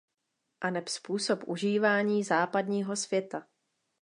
Aneb 0.61 0.87
způsob 0.89 1.39
užívání 1.47 2.23
„západního 2.23 2.95
světa“. 2.95 3.47